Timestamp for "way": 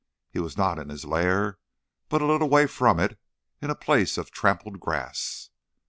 2.49-2.65